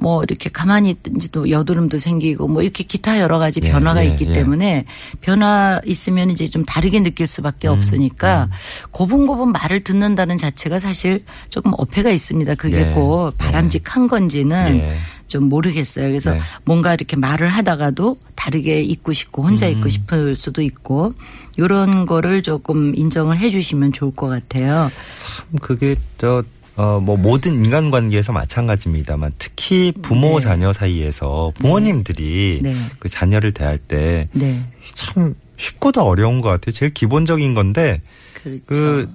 뭐 0.00 0.22
이렇게 0.22 0.50
가만히 0.50 0.90
있든지 0.90 1.30
또 1.30 1.50
여드름도 1.50 1.98
생기고 1.98 2.48
뭐 2.48 2.62
이렇게 2.62 2.84
기타 2.84 3.20
여러 3.20 3.38
가지 3.38 3.60
예, 3.62 3.70
변화가 3.70 4.04
예, 4.04 4.10
있기 4.10 4.26
예. 4.26 4.32
때문에 4.32 4.84
변화 5.20 5.80
있으면 5.84 6.30
이제 6.30 6.48
좀 6.48 6.64
다르게 6.64 7.02
느낄 7.02 7.24
음, 7.24 7.26
수밖에 7.26 7.68
없으니까 7.68 8.48
고분고분 8.90 9.52
말을 9.52 9.84
듣는다는 9.84 10.38
자체가 10.38 10.78
사실 10.78 11.24
조금 11.50 11.72
어폐가 11.76 12.10
있습니다. 12.10 12.54
그게 12.56 12.88
예, 12.88 12.90
꼭 12.92 13.32
예. 13.32 13.36
바람직한 13.38 14.08
건지는 14.08 14.78
예. 14.78 14.96
좀 15.28 15.48
모르겠어요. 15.48 16.06
그래서 16.06 16.32
네. 16.32 16.40
뭔가 16.64 16.94
이렇게 16.94 17.16
말을 17.16 17.48
하다가도 17.48 18.18
다르게 18.34 18.80
있고 18.82 19.12
싶고 19.12 19.42
혼자 19.42 19.66
음. 19.66 19.72
있고 19.72 19.88
싶을 19.88 20.36
수도 20.36 20.62
있고 20.62 21.14
이런 21.56 22.06
거를 22.06 22.42
조금 22.42 22.94
인정을 22.94 23.38
해 23.38 23.50
주시면 23.50 23.92
좋을 23.92 24.14
것 24.14 24.28
같아요. 24.28 24.90
참 25.14 25.46
그게 25.60 25.96
저 26.18 26.44
어, 26.76 27.00
뭐 27.00 27.16
모든 27.16 27.64
인간관계에서 27.64 28.32
마찬가지입니다만 28.32 29.32
특히 29.38 29.92
부모 30.02 30.38
네. 30.38 30.40
자녀 30.40 30.72
사이에서 30.72 31.52
부모님들이 31.56 32.60
네. 32.62 32.74
그 32.98 33.08
자녀를 33.08 33.52
대할 33.52 33.78
때 33.78 34.28
네. 34.32 34.62
참 34.94 35.34
쉽고도 35.56 36.02
어려운 36.02 36.40
것 36.40 36.50
같아요. 36.50 36.72
제일 36.72 36.92
기본적인 36.92 37.54
건데 37.54 38.02
그렇죠. 38.34 38.62
그 38.66 39.14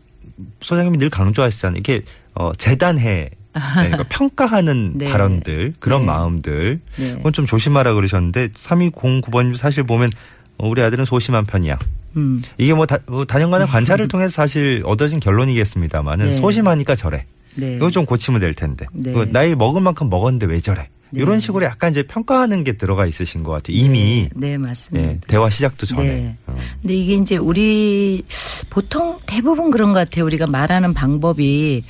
소장님이 0.61 0.97
늘 0.97 1.09
강조하시잖아요. 1.11 1.77
이게 1.77 2.01
어 2.33 2.51
재단해 2.57 3.29
그러니까 3.53 4.03
평가하는 4.09 4.93
네. 4.95 5.09
발언들 5.09 5.73
그런 5.79 6.01
네. 6.01 6.07
마음들 6.07 6.79
네. 6.97 7.13
그건 7.15 7.33
좀 7.33 7.45
조심하라 7.45 7.93
그러셨는데 7.93 8.49
3209번님 8.49 9.55
사실 9.55 9.83
보면 9.83 10.11
어, 10.57 10.67
우리 10.67 10.81
아들은 10.81 11.05
소심한 11.05 11.45
편이야. 11.45 11.77
음. 12.17 12.41
이게 12.57 12.73
뭐, 12.73 12.85
다, 12.85 12.97
뭐 13.07 13.25
단연간의 13.25 13.67
관찰을 13.69 14.07
통해서 14.07 14.31
사실 14.31 14.81
얻어진 14.85 15.19
결론이겠습니다만은 15.19 16.25
네. 16.27 16.31
소심하니까 16.33 16.95
저래. 16.95 17.25
네. 17.55 17.75
이거 17.75 17.91
좀 17.91 18.05
고치면 18.05 18.39
될 18.39 18.53
텐데. 18.53 18.85
네. 18.93 19.11
그 19.11 19.29
나이 19.31 19.55
먹은 19.55 19.83
만큼 19.83 20.09
먹었는데 20.09 20.45
왜 20.47 20.59
저래? 20.59 20.89
네. 21.13 21.21
이런 21.21 21.39
식으로 21.41 21.65
약간 21.65 21.91
이제 21.91 22.03
평가하는 22.03 22.63
게 22.63 22.73
들어가 22.73 23.05
있으신 23.05 23.43
것 23.43 23.51
같아요. 23.51 23.75
이미 23.75 24.29
네, 24.33 24.57
맞습니다. 24.57 25.09
예, 25.09 25.19
대화 25.27 25.49
시작도 25.49 25.85
전에. 25.85 26.03
네. 26.03 26.37
어. 26.47 26.55
근데 26.81 26.95
이게 26.95 27.15
이제 27.15 27.35
우리 27.35 28.23
보통 28.69 29.19
대부분 29.25 29.71
그런 29.71 29.91
것 29.91 29.99
같아요. 29.99 30.23
우리가 30.25 30.45
말하는 30.47 30.93
방법이 30.93 31.83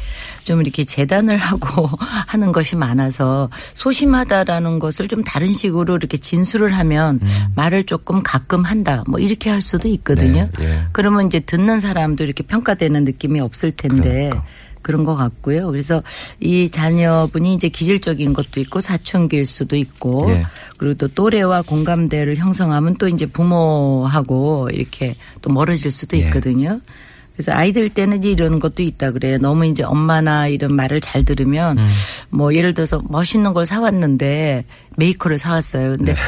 좀 0.43 0.61
이렇게 0.61 0.85
재단을 0.85 1.37
하고 1.51 1.87
하는 2.27 2.51
것이 2.51 2.75
많아서 2.75 3.49
소심하다라는 3.75 4.79
것을 4.79 5.07
좀 5.07 5.23
다른 5.23 5.53
식으로 5.53 5.95
이렇게 5.97 6.17
진술을 6.17 6.73
하면 6.73 7.19
음. 7.21 7.27
말을 7.55 7.83
조금 7.83 8.23
가끔 8.23 8.63
한다. 8.63 9.03
뭐 9.07 9.19
이렇게 9.19 9.51
할 9.51 9.61
수도 9.61 9.87
있거든요. 9.89 10.49
네, 10.57 10.65
예. 10.65 10.79
그러면 10.93 11.27
이제 11.27 11.39
듣는 11.39 11.79
사람도 11.79 12.23
이렇게 12.23 12.41
평가되는 12.43 13.03
느낌이 13.03 13.39
없을 13.39 13.71
텐데 13.71 14.29
그러니까. 14.29 14.45
그런 14.81 15.03
것 15.03 15.15
같고요. 15.15 15.67
그래서 15.67 16.03
이 16.39 16.69
자녀분이 16.69 17.53
이제 17.53 17.69
기질적인 17.69 18.33
것도 18.33 18.59
있고 18.59 18.79
사춘기일 18.79 19.45
수도 19.45 19.75
있고 19.75 20.25
예. 20.29 20.45
그리고 20.77 20.95
또 20.95 21.07
또래와 21.07 21.63
공감대를 21.63 22.35
형성하면 22.35 22.95
또 22.95 23.07
이제 23.07 23.25
부모하고 23.25 24.69
이렇게 24.71 25.15
또 25.41 25.51
멀어질 25.51 25.91
수도 25.91 26.17
예. 26.17 26.21
있거든요. 26.21 26.81
그래서 27.33 27.53
아이들 27.53 27.89
때는 27.89 28.17
이제 28.17 28.29
이런 28.29 28.59
것도 28.59 28.83
있다 28.83 29.11
그래요. 29.11 29.37
너무 29.39 29.65
이제 29.65 29.83
엄마나 29.83 30.47
이런 30.47 30.75
말을 30.75 31.01
잘 31.01 31.23
들으면 31.23 31.77
음. 31.79 31.89
뭐 32.29 32.53
예를 32.53 32.73
들어서 32.73 33.01
멋있는 33.07 33.53
걸 33.53 33.65
사왔는데 33.65 34.65
메이커를 34.97 35.39
사왔어요. 35.39 35.97
근데 35.97 36.13
네. 36.13 36.19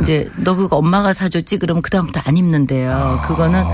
이제 0.00 0.30
너 0.36 0.54
그거 0.54 0.76
엄마가 0.76 1.12
사줬지 1.12 1.58
그러면 1.58 1.82
그다음부터 1.82 2.20
안 2.24 2.36
입는데요. 2.36 3.22
그거는 3.26 3.64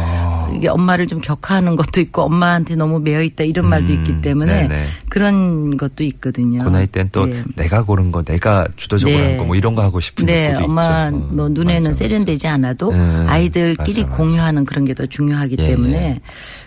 아. 0.48 0.52
이게 0.56 0.68
엄마를 0.68 1.06
좀 1.06 1.20
격하하는 1.20 1.76
것도 1.76 2.00
있고 2.00 2.22
엄마한테 2.22 2.74
너무 2.74 2.98
매여 2.98 3.22
있다 3.22 3.44
이런 3.44 3.68
말도 3.68 3.92
음, 3.92 3.98
있기 3.98 4.20
때문에 4.22 4.68
네네. 4.68 4.86
그런 5.08 5.76
것도 5.76 6.02
있거든요. 6.02 6.64
그 6.64 6.68
나이 6.68 6.86
땐또 6.88 7.26
네. 7.26 7.42
내가 7.54 7.84
고른 7.84 8.10
거, 8.10 8.24
내가 8.24 8.66
주도적으로 8.74 9.18
네. 9.20 9.30
한거뭐 9.36 9.54
이런 9.54 9.74
거 9.76 9.82
하고 9.82 10.00
싶은 10.00 10.26
네, 10.26 10.48
욕구도 10.48 10.64
엄마 10.64 10.82
있죠. 11.10 11.16
어, 11.16 11.28
너 11.32 11.48
눈에는 11.48 11.84
맞아, 11.84 11.92
세련되지 11.92 12.48
않아도 12.48 12.90
음, 12.90 13.26
아이들끼리 13.28 14.02
맞아, 14.02 14.10
맞아. 14.10 14.16
공유하는 14.22 14.64
그런 14.64 14.84
게 14.84 14.96
더 14.96 15.04
중요하기 15.04 15.56
예, 15.58 15.64
때문에 15.66 15.98
예. 15.98 16.20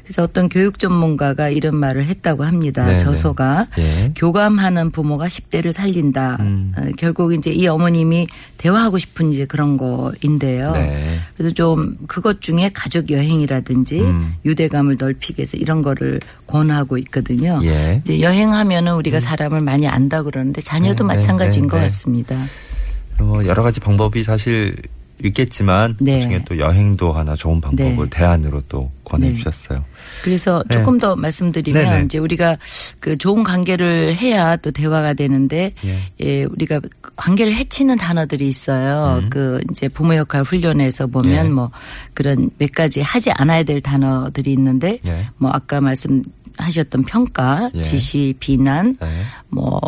그래서 0.09 0.23
어떤 0.23 0.49
교육 0.49 0.79
전문가가 0.79 1.49
이런 1.49 1.75
말을 1.75 2.07
했다고 2.07 2.43
합니다. 2.43 2.83
네, 2.83 2.97
저서가 2.97 3.67
예. 3.77 4.11
교감하는 4.15 4.89
부모가 4.89 5.27
10대를 5.27 5.71
살린다. 5.71 6.37
음. 6.39 6.73
어, 6.75 6.87
결국 6.97 7.31
이제 7.31 7.51
이 7.51 7.67
어머님이 7.67 8.25
대화하고 8.57 8.97
싶은 8.97 9.31
이제 9.31 9.45
그런 9.45 9.77
거인데요. 9.77 10.71
네. 10.71 11.19
그래서 11.37 11.53
좀 11.53 11.95
그것 12.07 12.41
중에 12.41 12.71
가족 12.73 13.11
여행이라든지 13.11 14.01
음. 14.01 14.33
유대감을 14.45 14.97
넓히기 14.99 15.41
위해서 15.41 15.57
이런 15.57 15.83
거를 15.83 16.19
권하고 16.47 16.97
있거든요. 16.97 17.61
예. 17.65 18.01
이제 18.03 18.19
여행하면은 18.19 18.95
우리가 18.95 19.19
사람을 19.19 19.59
많이 19.59 19.87
안다 19.87 20.23
그러는데 20.23 20.59
자녀도 20.61 21.05
네, 21.05 21.13
네, 21.13 21.17
마찬가지인 21.17 21.67
네, 21.67 21.69
것 21.69 21.77
네. 21.77 21.83
같습니다. 21.83 22.35
뭐 23.19 23.45
여러 23.45 23.61
가지 23.61 23.79
방법이 23.79 24.23
사실 24.23 24.75
있겠지만 25.23 25.95
네. 25.99 26.15
그중에 26.15 26.43
또 26.45 26.57
여행도 26.57 27.11
하나 27.11 27.35
좋은 27.35 27.59
방법을 27.59 28.09
네. 28.09 28.09
대안으로 28.09 28.63
또 28.69 28.91
권해 29.03 29.33
주셨어요. 29.33 29.83
그래서 30.23 30.63
네. 30.69 30.77
조금 30.77 30.97
더 30.97 31.15
말씀드리면 31.15 31.83
네네. 31.83 32.05
이제 32.05 32.17
우리가 32.17 32.57
그 32.99 33.17
좋은 33.17 33.43
관계를 33.43 34.15
해야 34.15 34.55
또 34.57 34.71
대화가 34.71 35.13
되는데 35.13 35.73
예. 35.85 35.99
예, 36.21 36.43
우리가 36.43 36.79
관계를 37.15 37.53
해치는 37.53 37.97
단어들이 37.97 38.47
있어요. 38.47 39.21
음. 39.23 39.29
그 39.29 39.61
이제 39.71 39.87
부모 39.87 40.15
역할 40.15 40.43
훈련에서 40.43 41.07
보면 41.07 41.45
예. 41.45 41.49
뭐 41.49 41.71
그런 42.13 42.49
몇 42.57 42.71
가지 42.71 43.01
하지 43.01 43.31
않아야 43.31 43.63
될 43.63 43.81
단어들이 43.81 44.53
있는데 44.53 44.99
예. 45.05 45.27
뭐 45.37 45.51
아까 45.51 45.81
말씀 45.81 46.23
하셨던 46.59 47.03
평가, 47.03 47.69
예. 47.73 47.81
지시, 47.81 48.35
비난, 48.39 48.97
네. 48.99 49.07
뭐, 49.47 49.79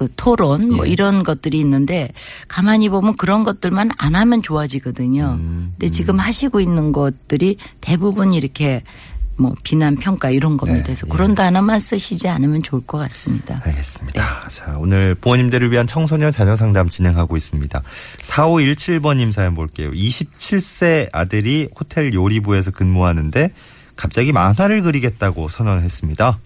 그 0.00 0.08
토론, 0.16 0.70
뭐 0.70 0.86
예. 0.86 0.90
이런 0.90 1.22
것들이 1.22 1.60
있는데 1.60 2.08
가만히 2.48 2.88
보면 2.88 3.18
그런 3.18 3.44
것들만 3.44 3.90
안 3.98 4.14
하면 4.14 4.40
좋아지거든요. 4.40 5.36
음, 5.38 5.74
근데 5.78 5.90
지금 5.90 6.18
하시고 6.18 6.58
있는 6.58 6.90
것들이 6.92 7.58
대부분 7.82 8.32
이렇게 8.32 8.82
뭐 9.36 9.54
비난, 9.62 9.96
평가 9.96 10.30
이런 10.30 10.56
겁니다. 10.56 10.78
네, 10.78 10.84
그래서 10.84 11.06
예. 11.06 11.10
그런 11.10 11.34
단어만 11.34 11.80
쓰시지 11.80 12.28
않으면 12.28 12.62
좋을 12.62 12.86
것 12.86 12.96
같습니다. 12.96 13.60
알겠습니다. 13.62 14.48
자, 14.48 14.74
오늘 14.78 15.14
부모님들을 15.16 15.70
위한 15.70 15.86
청소년 15.86 16.30
자녀 16.30 16.56
상담 16.56 16.88
진행하고 16.88 17.36
있습니다. 17.36 17.82
4517번님 18.22 19.32
사연 19.32 19.54
볼게요. 19.54 19.90
27세 19.90 21.10
아들이 21.12 21.68
호텔 21.78 22.14
요리부에서 22.14 22.70
근무하는데 22.70 23.52
갑자기 23.96 24.32
만화를 24.32 24.80
그리겠다고 24.80 25.50
선언했습니다. 25.50 26.38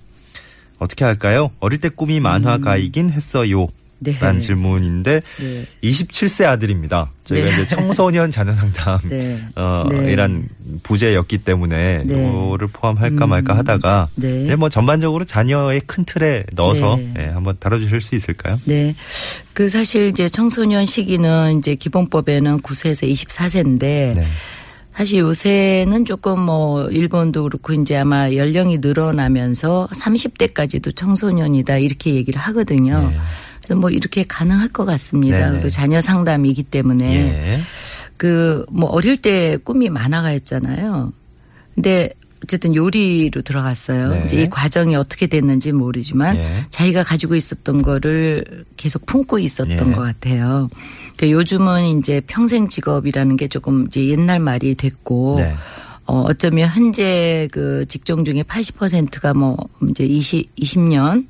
어떻게 0.84 1.04
할까요? 1.04 1.50
어릴 1.60 1.80
때 1.80 1.88
꿈이 1.88 2.20
만화가이긴 2.20 3.10
했어요. 3.10 3.62
음. 3.62 3.84
네. 4.00 4.16
라는 4.20 4.38
질문인데 4.38 5.20
네. 5.20 5.64
27세 5.82 6.44
아들입니다. 6.44 7.10
저희가 7.24 7.46
네. 7.46 7.52
이제 7.54 7.66
청소년 7.66 8.30
자녀 8.30 8.52
상담 8.52 8.98
네. 9.08 9.42
어, 9.56 9.86
네. 9.90 10.12
이란 10.12 10.48
부제였기 10.82 11.38
때문에 11.38 12.02
네. 12.04 12.14
이거를 12.14 12.68
포함할까 12.68 13.26
말까 13.26 13.54
음. 13.54 13.58
하다가 13.58 14.08
네. 14.16 14.42
이제 14.42 14.56
뭐 14.56 14.68
전반적으로 14.68 15.24
자녀의 15.24 15.80
큰 15.86 16.04
틀에 16.04 16.44
넣어서 16.52 16.96
네. 16.96 17.14
예, 17.18 17.24
한번 17.26 17.56
다뤄 17.58 17.78
주실 17.78 18.02
수 18.02 18.14
있을까요? 18.14 18.60
네. 18.64 18.94
그 19.54 19.70
사실 19.70 20.08
이제 20.08 20.28
청소년 20.28 20.84
시기는 20.84 21.58
이제 21.58 21.74
기본법에는 21.74 22.60
9세에서 22.60 23.10
24세인데 23.10 23.78
네. 23.78 24.26
사실 24.96 25.20
요새는 25.20 26.04
조금 26.04 26.40
뭐 26.40 26.86
일본도 26.86 27.42
그렇고 27.44 27.72
이제 27.72 27.96
아마 27.96 28.32
연령이 28.32 28.78
늘어나면서 28.78 29.88
30대까지도 29.92 30.94
청소년이다 30.94 31.78
이렇게 31.78 32.14
얘기를 32.14 32.40
하거든요. 32.40 33.10
예. 33.12 33.18
그래서 33.58 33.80
뭐 33.80 33.90
이렇게 33.90 34.24
가능할 34.24 34.68
것 34.68 34.84
같습니다. 34.84 35.38
네네. 35.38 35.50
그리고 35.52 35.68
자녀 35.68 36.00
상담이기 36.00 36.62
때문에 36.64 37.06
예. 37.14 37.60
그뭐 38.18 38.86
어릴 38.90 39.16
때 39.16 39.56
꿈이 39.64 39.88
만화가였잖아요. 39.90 41.12
근데 41.74 42.10
어쨌든 42.44 42.74
요리로 42.74 43.42
들어갔어요. 43.42 44.08
네. 44.08 44.22
이제 44.26 44.42
이 44.42 44.50
과정이 44.50 44.94
어떻게 44.96 45.26
됐는지 45.26 45.72
모르지만 45.72 46.36
예. 46.36 46.66
자기가 46.70 47.02
가지고 47.02 47.34
있었던 47.34 47.82
거를 47.82 48.64
계속 48.76 49.06
품고 49.06 49.38
있었던 49.38 49.88
예. 49.88 49.92
것 49.92 50.00
같아요. 50.00 50.68
그러니까 51.16 51.30
요즘은 51.30 51.98
이제 51.98 52.20
평생 52.26 52.68
직업이라는 52.68 53.36
게 53.36 53.48
조금 53.48 53.86
이제 53.86 54.06
옛날 54.06 54.38
말이 54.38 54.74
됐고 54.74 55.36
네. 55.38 55.54
어, 56.06 56.20
어쩌면 56.26 56.68
현재 56.68 57.48
그 57.50 57.86
직종 57.88 58.24
중에 58.24 58.42
80%가 58.42 59.32
뭐 59.32 59.56
이제 59.88 60.04
20, 60.04 60.54
20년 60.56 61.26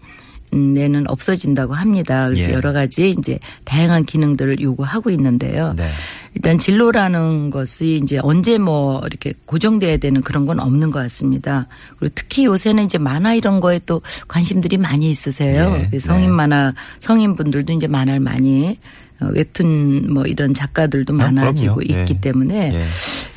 내는 0.54 1.08
없어진다고 1.08 1.74
합니다. 1.74 2.28
그래서 2.28 2.50
예. 2.50 2.54
여러 2.54 2.72
가지 2.72 3.10
이제 3.10 3.38
다양한 3.64 4.04
기능들을 4.04 4.60
요구하고 4.60 5.10
있는데요. 5.10 5.74
네. 5.76 5.88
일단 6.34 6.58
진로라는 6.58 7.50
것이 7.50 8.00
이제 8.02 8.18
언제 8.22 8.58
뭐 8.58 9.00
이렇게 9.06 9.34
고정돼야 9.46 9.98
되는 9.98 10.20
그런 10.20 10.46
건 10.46 10.60
없는 10.60 10.90
것 10.90 11.00
같습니다. 11.00 11.66
그리고 11.98 12.12
특히 12.14 12.44
요새는 12.44 12.84
이제 12.84 12.98
만화 12.98 13.34
이런 13.34 13.60
거에 13.60 13.80
또 13.86 14.02
관심들이 14.28 14.76
많이 14.76 15.10
있으세요. 15.10 15.76
예. 15.78 15.86
그래서 15.88 16.08
성인 16.12 16.30
네. 16.30 16.32
만화 16.32 16.74
성인분들도 17.00 17.72
이제 17.72 17.86
만화를 17.86 18.20
많이 18.20 18.78
어, 19.20 19.26
웹툰 19.26 20.12
뭐 20.12 20.24
이런 20.24 20.54
작가들도 20.54 21.14
아, 21.14 21.16
많아지고 21.16 21.76
그럼요. 21.76 22.00
있기 22.02 22.14
예. 22.14 22.20
때문에 22.20 22.74
예. 22.74 22.86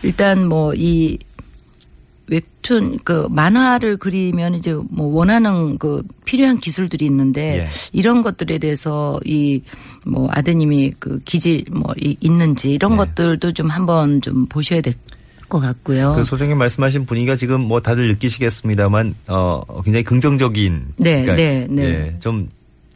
일단 0.01 0.47
뭐이 0.47 1.19
웹툰 2.29 2.99
그 3.03 3.27
만화를 3.29 3.97
그리면 3.97 4.55
이제 4.55 4.73
뭐 4.89 5.07
원하는 5.13 5.77
그 5.77 6.03
필요한 6.25 6.57
기술들이 6.57 7.05
있는데 7.05 7.59
예. 7.59 7.67
이런 7.93 8.21
것들에 8.21 8.57
대해서 8.57 9.19
이 9.25 9.61
뭐 10.05 10.29
아드님이 10.31 10.93
그 10.99 11.19
기질 11.25 11.65
뭐 11.73 11.93
이- 12.01 12.15
있는지 12.21 12.71
이런 12.71 12.91
네. 12.91 12.97
것들도 12.97 13.51
좀 13.51 13.67
한번 13.69 14.21
좀 14.21 14.45
보셔야 14.45 14.79
될 14.81 14.93
것 15.49 15.59
같고요. 15.61 16.13
그 16.13 16.23
소장님 16.25 16.57
말씀하신 16.57 17.05
분위기가 17.05 17.35
지금 17.37 17.61
뭐 17.61 17.79
다들 17.79 18.07
느끼시겠습니다만 18.09 19.15
어 19.29 19.61
굉장히 19.83 20.03
긍정적인 20.03 20.93
네, 20.97 21.23
네, 21.23 21.67
네. 21.69 21.83
예, 21.83 22.15
좀 22.19 22.49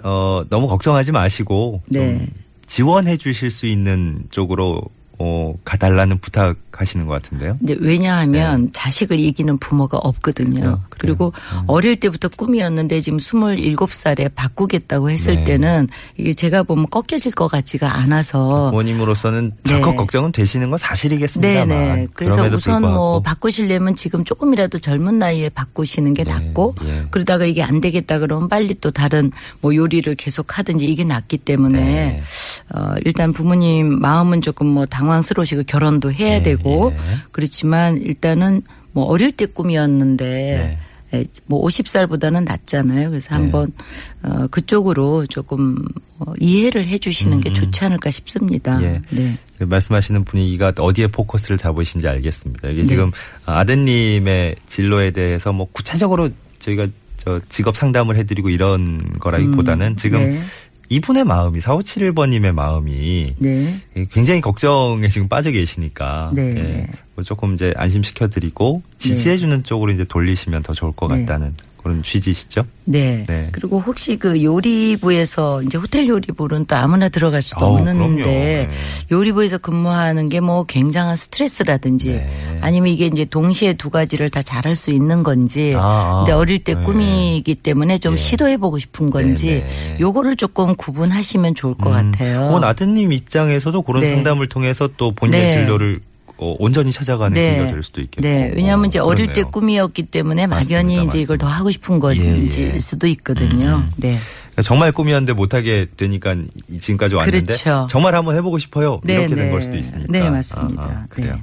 어, 0.03 0.43
너무 0.49 0.67
걱정하지 0.67 1.11
마시고 1.13 1.81
좀 1.93 2.01
네. 2.01 2.27
지원해 2.65 3.15
주실 3.15 3.49
수 3.51 3.65
있는 3.67 4.23
쪽으로 4.31 4.81
어, 5.23 5.53
가달라는 5.63 6.17
부탁하시는 6.17 7.05
것 7.05 7.13
같은데요. 7.13 7.57
이제 7.61 7.77
왜냐하면 7.79 8.71
자식을 8.73 9.19
이기는 9.19 9.59
부모가 9.59 9.99
없거든요. 9.99 10.71
네. 10.71 10.75
그리고 10.89 11.31
음. 11.53 11.63
어릴 11.67 11.99
때부터 11.99 12.27
꿈이었는데 12.29 12.99
지금 13.01 13.19
27살에 13.19 14.31
바꾸겠다고 14.33 15.11
했을 15.11 15.35
네. 15.37 15.43
때는 15.43 15.87
이게 16.17 16.33
제가 16.33 16.63
보면 16.63 16.87
꺾여질 16.89 17.33
것 17.33 17.47
같지가 17.49 17.97
않아서 17.99 18.71
부모님으로서는 18.71 19.53
네. 19.63 19.73
덜컥 19.73 19.95
걱정은 19.95 20.31
되시는 20.31 20.71
건 20.71 20.77
사실이겠습니다만 20.79 21.67
네네. 21.67 22.07
그래서 22.15 22.37
그럼에도 22.37 22.57
우선 22.57 22.81
불구하고 22.81 22.97
뭐 22.97 23.21
바꾸시려면 23.21 23.95
지금 23.95 24.23
조금이라도 24.23 24.79
젊은 24.79 25.19
나이에 25.19 25.49
바꾸시는 25.49 26.15
게 26.15 26.23
네, 26.23 26.31
낫고 26.31 26.75
예. 26.83 27.05
그러다가 27.11 27.45
이게 27.45 27.61
안 27.61 27.79
되겠다 27.79 28.17
그러면 28.17 28.49
빨리 28.49 28.73
또 28.75 28.89
다른 28.89 29.31
뭐 29.61 29.75
요리를 29.75 30.15
계속 30.15 30.57
하든지 30.57 30.85
이게 30.85 31.03
낫기 31.03 31.37
때문에 31.37 31.79
네. 31.79 32.23
어 32.73 32.95
일단 33.05 33.33
부모님 33.33 33.99
마음은 33.99 34.41
조금 34.41 34.67
뭐 34.67 34.85
당황 34.85 35.10
스러우시고 35.21 35.63
결혼도 35.63 36.13
해야 36.13 36.35
예, 36.35 36.43
되고 36.43 36.93
예. 36.95 37.17
그렇지만 37.31 37.97
일단은 37.97 38.61
뭐 38.93 39.05
어릴 39.05 39.31
때 39.31 39.45
꿈이었는데 39.45 40.77
예, 41.13 41.23
뭐 41.45 41.65
50살보다는 41.67 42.45
낫잖아요. 42.45 43.09
그래서 43.09 43.35
네. 43.35 43.41
한번 43.41 43.71
어 44.23 44.47
그쪽으로 44.47 45.25
조금 45.27 45.77
어, 46.19 46.33
이해를 46.39 46.87
해 46.87 46.97
주시는 46.97 47.41
게 47.41 47.49
음, 47.49 47.51
음. 47.51 47.53
좋지 47.55 47.83
않을까 47.83 48.11
싶습니다. 48.11 48.81
예. 48.81 49.01
네. 49.09 49.37
그 49.57 49.65
말씀하시는 49.65 50.23
분위기가 50.23 50.71
어디에 50.77 51.07
포커스를 51.07 51.57
잡으신지 51.57 52.07
알겠습니다. 52.07 52.69
이게 52.69 52.83
네. 52.83 52.87
지금 52.87 53.11
아드님의 53.45 54.55
진로에 54.67 55.11
대해서 55.11 55.51
뭐 55.51 55.67
구체적으로 55.71 56.29
저희가 56.59 56.87
저 57.17 57.39
직업 57.49 57.75
상담을 57.75 58.15
해드리고 58.17 58.49
이런 58.49 58.99
거라기보다는 59.19 59.87
음, 59.87 59.95
지금 59.95 60.19
네. 60.19 60.41
이분의 60.91 61.23
마음이 61.23 61.59
4571번님의 61.59 62.51
마음이 62.51 63.35
네. 63.37 63.81
굉장히 64.11 64.41
걱정에 64.41 65.07
지금 65.07 65.29
빠져 65.29 65.49
계시니까 65.51 66.31
네, 66.35 66.49
예, 66.49 66.53
네. 66.53 66.87
뭐 67.15 67.23
조금 67.23 67.53
이제 67.53 67.73
안심시켜드리고 67.77 68.81
지지해주는 68.97 69.63
쪽으로 69.63 69.93
이제 69.93 70.03
돌리시면 70.03 70.63
더 70.63 70.73
좋을 70.73 70.91
것 70.91 71.07
네. 71.07 71.21
같다는 71.21 71.53
그런 71.81 72.03
취지시죠? 72.03 72.65
네. 72.85 73.23
네. 73.27 73.49
그리고 73.51 73.79
혹시 73.79 74.17
그 74.17 74.43
요리부에서 74.43 75.63
이제 75.63 75.77
호텔 75.77 76.07
요리부는 76.07 76.65
또 76.65 76.75
아무나 76.75 77.07
들어갈 77.09 77.41
수도 77.41 77.65
어우, 77.65 77.77
없는데. 77.77 78.25
네. 78.25 78.69
요리부에서 79.11 79.57
근무하는 79.59 80.27
게 80.29 80.41
뭐 80.41 80.63
굉장한 80.63 81.15
스트레스라든지 81.15 82.07
네. 82.09 82.59
아니면 82.61 82.89
이게 82.91 83.05
이제 83.05 83.25
동시에 83.25 83.73
두 83.73 83.89
가지를 83.91 84.29
다 84.31 84.41
잘할 84.41 84.75
수 84.75 84.89
있는 84.91 85.21
건지 85.23 85.73
아, 85.75 85.79
아. 85.79 86.23
근데 86.25 86.31
어릴 86.33 86.59
때 86.63 86.73
네. 86.73 86.81
꿈이기 86.81 87.55
때문에 87.55 87.99
좀 87.99 88.13
예. 88.13 88.17
시도해 88.17 88.57
보고 88.57 88.79
싶은 88.79 89.11
건지 89.11 89.47
네, 89.47 89.59
네. 89.61 89.97
요거를 89.99 90.35
조금 90.37 90.75
구분하시면 90.75 91.53
좋을 91.55 91.75
것 91.75 91.89
음, 91.91 92.11
같아요. 92.11 92.47
그건 92.47 92.63
아드님 92.63 93.11
입장에서도 93.13 93.81
그런 93.83 94.01
네. 94.01 94.07
상담을 94.07 94.47
통해서 94.47 94.89
또 94.97 95.11
본인의 95.11 95.41
네. 95.41 95.49
진로를 95.53 95.99
어, 96.01 96.10
온전히 96.59 96.91
찾아가는 96.91 97.33
네. 97.33 97.55
계기가 97.55 97.71
될 97.71 97.83
수도 97.83 98.01
있겠고. 98.01 98.21
네, 98.27 98.51
왜냐하면 98.55 98.85
이제 98.87 98.99
어, 98.99 99.03
어릴 99.03 99.27
때 99.27 99.33
그렇네요. 99.33 99.51
꿈이었기 99.51 100.03
때문에 100.03 100.47
막연히 100.47 100.95
맞습니다, 100.95 101.03
이제 101.03 101.17
이걸 101.23 101.37
더 101.37 101.45
맞습니다. 101.45 101.59
하고 101.59 101.71
싶은 101.71 101.99
건지 101.99 102.61
예, 102.63 102.73
예. 102.75 102.79
수도 102.79 103.07
있거든요. 103.07 103.77
음. 103.83 103.91
네. 103.97 104.17
정말 104.63 104.91
꿈이었는데 104.91 105.33
못하게 105.33 105.87
되니까 105.95 106.35
이- 106.69 106.77
지금까지 106.79 107.15
왔는데 107.15 107.45
그렇죠. 107.45 107.87
정말 107.89 108.15
한번 108.15 108.35
해보고 108.35 108.57
싶어요. 108.57 108.99
네, 109.03 109.13
이렇게 109.13 109.35
된 109.35 109.45
네. 109.45 109.51
걸 109.51 109.61
수도 109.61 109.77
있으니까. 109.77 110.07
네, 110.11 110.29
맞습니다. 110.29 110.83
아, 110.85 110.89
아, 110.89 111.05
그래요. 111.09 111.35
네. 111.35 111.41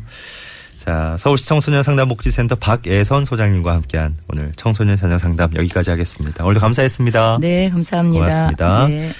자, 0.76 1.16
서울시 1.18 1.46
청소년 1.48 1.82
상담 1.82 2.08
복지센터 2.08 2.54
박애선 2.54 3.24
소장님과 3.24 3.72
함께한 3.74 4.16
오늘 4.28 4.52
청소년 4.56 4.96
자녀 4.96 5.18
상담 5.18 5.50
여기까지 5.56 5.90
하겠습니다. 5.90 6.44
오늘도 6.44 6.60
감사했습니다. 6.60 7.38
네, 7.40 7.68
감사합니다. 7.70 8.24
고맙습니다. 8.24 8.86
네. 8.88 9.10